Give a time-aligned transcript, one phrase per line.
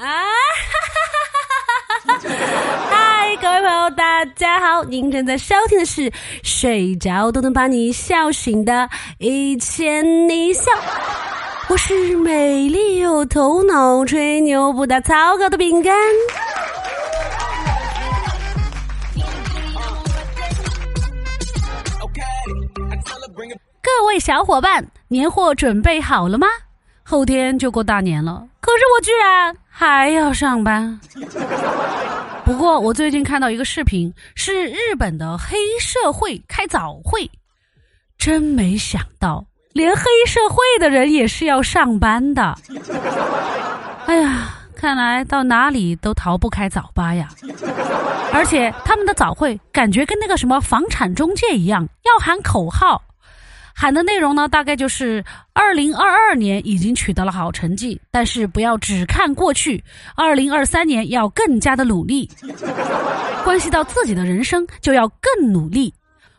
[0.00, 0.24] 啊！
[2.88, 4.82] 嗨，各位朋友，大家好！
[4.84, 6.10] 您正在收听的是
[6.42, 8.72] 睡着都能把你笑醒的
[9.18, 10.72] 《一千一笑》，
[11.68, 15.94] 我是美丽又头脑、吹牛不打草稿的饼干。
[23.82, 26.46] 各位小伙伴，年货准备好了吗？
[27.02, 31.00] 后天就过大年了，可是我居然还要上班。
[32.44, 37.30] 不过我最近看到一个视频，是日本的黑社会开早会，
[38.18, 42.54] 真没想到，连黑社会的人也是要上班的。
[44.04, 47.30] 哎呀，看来到哪里都逃不开早八呀！
[48.34, 53.00] 而且他们的早会感觉跟那个什么房产中介一样，要喊口号。
[53.80, 59.82] 喊的内容呢，大概就是二零二二年已经取得了好成绩，但是不要只看过去，
[60.14, 62.28] 二零二三年要更加的努力。
[63.42, 65.90] 关系到自己的人生，就要更努力。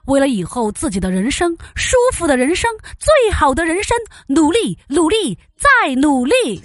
[0.05, 6.61] 为了以后自己的人生舒服的人生，最好的人生，努力努力再努力。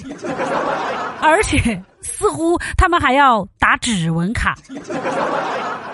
[1.22, 4.56] 而且似乎他们还要打指纹卡。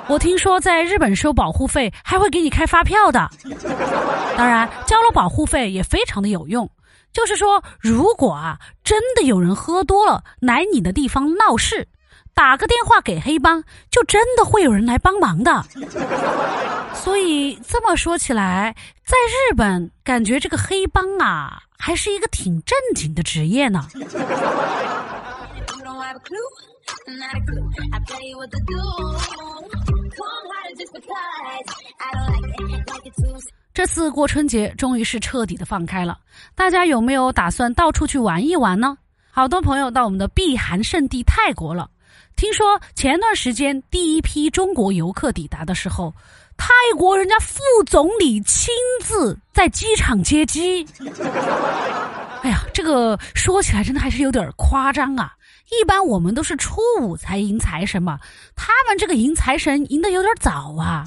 [0.08, 3.30] 我听说在日本收保护费还会给你开发票的，
[4.36, 6.68] 当然交了保护费也非常的有用。
[7.12, 11.88] 就是说，如果啊真的有人喝多了来你的地方闹事，
[12.34, 15.64] 打个电话给黑帮，就真的会有人来帮忙的。
[16.94, 23.86] 所以这么说起来，在日本感觉这个黑帮啊还是一个挺正经的职业呢。
[33.74, 36.18] 这次过春节终于是彻底的放开了，
[36.54, 38.98] 大家有没有打算到处去玩一玩呢？
[39.30, 41.88] 好多朋友到我们的避寒圣地泰国了。
[42.36, 46.14] 听说前段时间第一批中国游客抵达的时候，
[46.56, 50.86] 泰国人家副总理亲自在机场接机。
[52.42, 55.32] 哎呀，这个说起来真的还是有点夸张啊。
[55.70, 58.18] 一般我们都是初五才迎财神嘛，
[58.54, 61.06] 他们这个迎财神迎的有点早啊。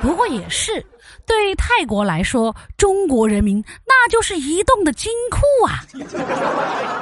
[0.00, 0.84] 不过也是，
[1.26, 5.82] 对泰国来说，中国人民那就是移动的金库啊。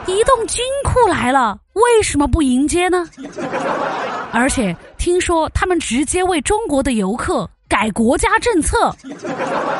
[0.06, 3.06] 移动金库来了，为什么不迎接呢？
[4.32, 8.94] 而且听说他们直接为中国的游客改国家政策，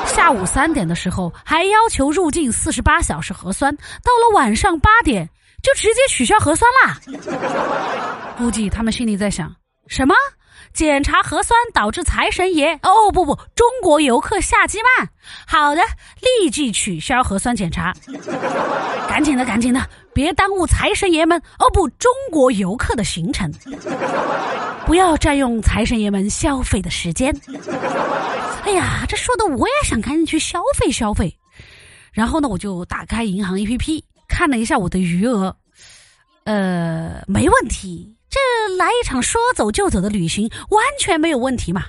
[0.05, 5.29] 下午三点的时候还要求入境四十八小时核酸，到了晚上八点。
[5.63, 7.01] 就直接取消核酸啦！
[8.37, 9.55] 估计他们心里在想：
[9.87, 10.15] 什么？
[10.73, 12.73] 检查核酸导致财神爷？
[12.83, 15.09] 哦不不，中国游客下机慢。
[15.47, 15.83] 好的，
[16.21, 17.93] 立即取消核酸检查。
[19.09, 19.85] 赶紧的，赶紧的，
[20.15, 23.53] 别耽误财神爷们哦不，中国游客的行程。
[24.87, 27.35] 不要占用财神爷们消费的时间。
[28.63, 31.37] 哎呀，这说的我也想赶紧去消费消费。
[32.13, 34.03] 然后呢，我就打开银行 APP。
[34.31, 35.55] 看了一下我的余额，
[36.45, 38.17] 呃，没问题。
[38.31, 38.39] 这
[38.79, 41.83] 来一场说走就走的旅行，完全没有问题嘛。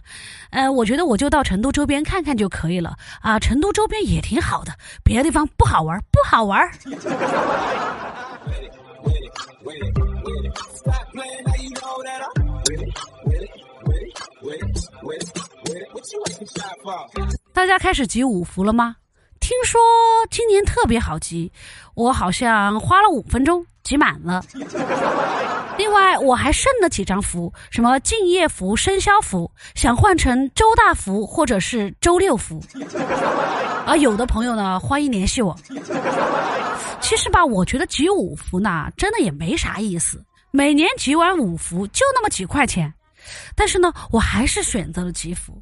[0.50, 3.40] 呃，我觉得我就到成都周边看看就可以了啊。
[3.40, 6.70] 成都周边也挺好的，别的地方不好玩，不好玩。
[17.54, 18.96] 大家开始集五福了吗？
[19.52, 19.82] 听说
[20.30, 21.52] 今年特别好集，
[21.94, 24.42] 我好像花了五分钟集满了。
[25.78, 32.64] 另外我还剩了几张符，什么敬业符、生肖符，想换成周大福或者是周六福。
[33.86, 35.54] 而 有的朋友呢，欢迎联系我。
[37.02, 40.24] 其实吧，我觉得集五福呢，真的也没啥意思。
[40.52, 42.94] 每年集完五福就那么几块钱，
[43.54, 45.62] 但是呢，我还是选择了集福，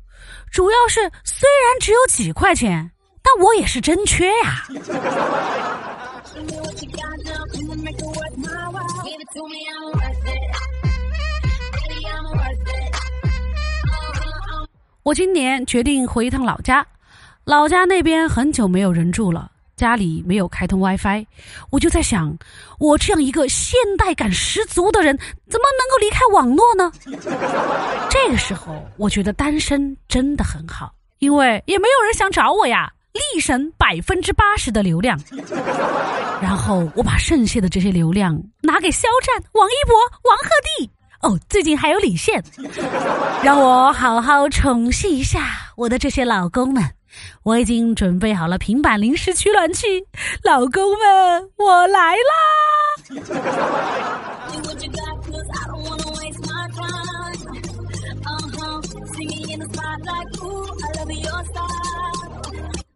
[0.51, 2.91] 主要是虽然只有几块钱。
[3.31, 4.65] 那我也是真缺呀！
[15.03, 16.83] 我今年决定回一趟老家，
[17.43, 21.23] 老家那边很久没有人住了，家里没有开通 WiFi，
[21.69, 22.35] 我就在想，
[22.79, 25.15] 我这样一个现代感十足的人，
[25.47, 26.91] 怎么能够离开网络呢？
[28.09, 32.91] 这个时候，我觉得单身真的很好，因为也没有人想找我呀。
[33.13, 35.19] 力省百分之八十的流量，
[36.41, 39.95] 然后我把剩下的这些流量拿给肖战、王一博、
[40.29, 40.89] 王鹤棣，
[41.21, 42.43] 哦，最近还有李现，
[43.43, 45.41] 让我好好宠幸一下
[45.75, 46.83] 我的这些老公们。
[47.43, 49.87] 我已经准备好了平板临时取暖器，
[50.43, 52.78] 老公们，我来啦！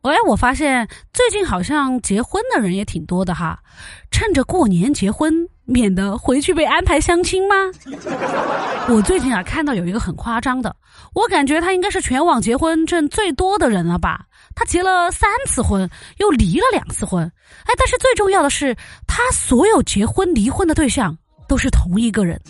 [0.03, 3.57] 喂，我发现最近好像结婚的人也挺多的哈，
[4.11, 5.33] 趁着过年结婚，
[5.63, 7.55] 免得回去被安排相亲吗？
[8.89, 10.75] 我最近啊看到有一个很夸张的，
[11.15, 14.25] 我感觉他应该是全网结婚证最多的人了吧？
[14.55, 17.23] 他结了三次婚，又离了两次婚，
[17.63, 18.75] 哎，但是最重要的是，
[19.07, 21.17] 他所有结婚离婚的对象
[21.47, 22.41] 都是同一个人。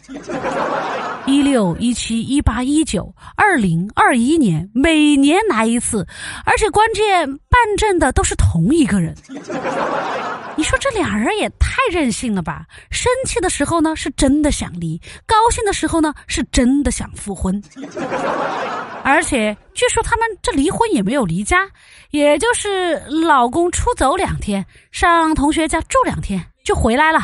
[1.25, 6.05] 一六一七一八一九二零二一年，每年来一次，
[6.45, 9.15] 而且关键办证的都是同一个人。
[10.55, 12.65] 你说这俩人也太任性了吧？
[12.91, 17.61] 生气的时候呢是真的想离，高兴的时候呢是真的想复婚。
[19.03, 21.67] 而且据说他们这离婚也没有离家，
[22.11, 26.45] 也就是老公出走两天，上同学家住两天。
[26.63, 27.19] 就回来了，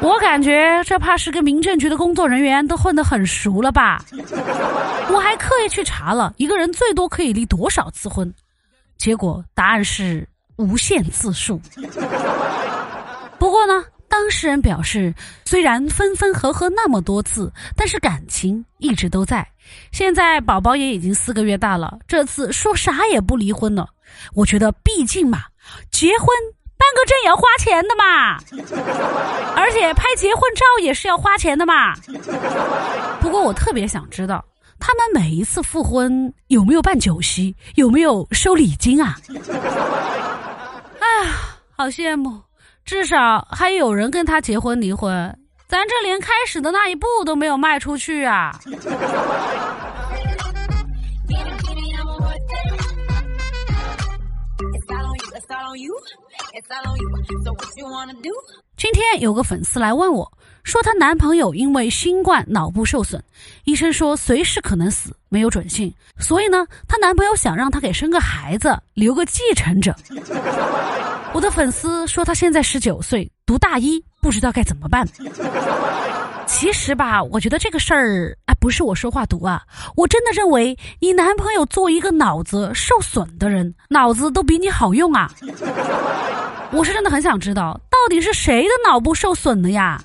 [0.00, 4.04] 我感觉这怕是跟民政局的工作人员都混得很熟了吧？
[5.10, 8.32] 我还刻意去查了一个人最多可以离多少次婚，
[8.96, 10.26] 结果答案是
[10.56, 11.60] 无限次数。
[13.38, 15.14] 不过呢，当事人表示，
[15.44, 19.46] 虽然分分合合那么多次，但是感情一直都在。
[19.92, 23.88] 现在宝宝也已经四个月大了，这次说啥也不离婚了。
[24.34, 25.40] 我觉得，毕竟嘛，
[25.90, 26.28] 结婚。
[26.80, 28.38] 办个证也要花钱的嘛，
[29.54, 31.94] 而且拍结婚照也是要花钱的嘛。
[33.20, 34.42] 不过我特别想知道，
[34.78, 39.14] 他们每一次复婚有没有办酒席，有没有收礼金啊？
[40.98, 41.30] 哎呀，
[41.76, 42.40] 好羡慕，
[42.84, 45.38] 至少还有人跟他结婚离婚，
[45.68, 48.58] 咱这连开始的那一步都没有迈出去啊。
[58.76, 60.30] 今天有个粉丝来问我，
[60.64, 63.22] 说她男朋友因为新冠脑部受损，
[63.64, 69.94] 医生说随时可能死，没有准信，所以呢，她男朋友想让她给生个孩子，留个继承者。
[71.32, 75.06] 我的粉丝说他现在十九岁，读大一，不知道该怎么办。
[76.52, 79.62] 其实吧，我觉得这个事儿啊，不是我说话毒啊，
[79.96, 85.32] 我真的认为你男朋友做一个脑子受损的人，脑子都比你好用啊。
[86.70, 90.02] 我是真的很想知道，到底是谁的脑部受损了呀？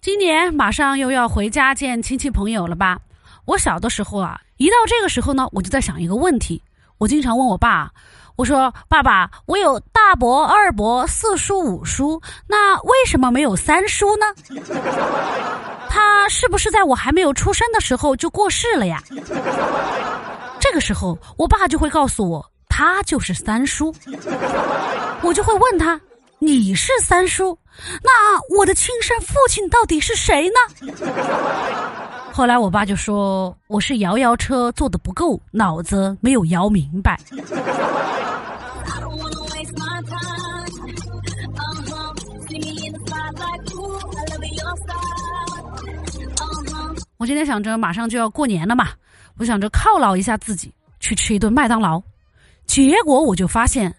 [0.00, 2.98] 今年马上又要回家见亲戚朋友了吧？
[3.44, 6.62] 我小的时候啊，一到这个时候呢，我就在想一个问题。
[6.98, 7.90] 我经常问我爸，
[8.34, 14.26] 我说：“爸爸，我有大伯、二伯、四叔、五叔，那为什么没有三叔呢？
[15.88, 19.02] 他是不是在我还没有出生的时候就过世了呀？”
[20.58, 23.94] 这个时候，我爸就会告诉我，他就是三叔。
[25.22, 26.00] 我就会问他
[26.40, 27.56] ：“你是三叔，
[28.02, 28.10] 那
[28.56, 30.56] 我的亲生父亲到底是谁呢？”
[32.38, 37.18] 后来我爸就说我是摇摇车坐的不够，脑子没有摇明白。
[47.16, 48.90] 我今天想着马上就要过年了嘛，
[49.38, 52.00] 我想着犒劳一下自己，去吃一顿麦当劳。
[52.68, 53.92] 结果我就发现，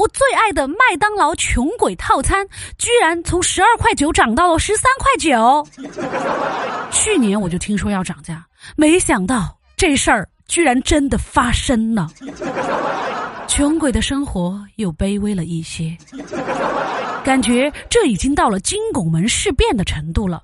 [0.00, 2.46] 我最爱的麦当劳穷鬼套餐
[2.78, 5.66] 居然从十二块九涨到了十三块九。
[6.90, 8.42] 去年我就听说要涨价，
[8.76, 12.08] 没想到这事儿居然真的发生了。
[13.46, 15.94] 穷鬼的生活又卑微了一些，
[17.22, 20.40] 感觉这已经到了金拱门事变的程度了。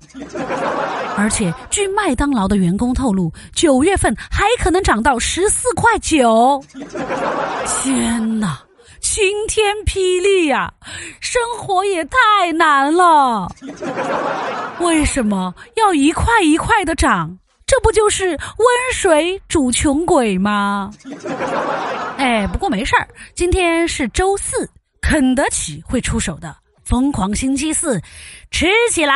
[1.15, 6.63] 而且据麦当劳的员工透露，九月份还可能涨到十四块九。
[7.81, 8.59] 天哪！
[9.17, 10.71] 晴天霹雳呀，
[11.19, 13.51] 生活也太难了。
[14.79, 17.35] 为什么要一块一块的涨？
[17.65, 18.37] 这不就是温
[18.93, 20.91] 水煮穷鬼吗？
[22.17, 24.69] 哎，不过没事儿，今天是周四，
[25.01, 26.55] 肯德基会出手的。
[26.85, 27.99] 疯狂星期四，
[28.51, 29.15] 吃起来！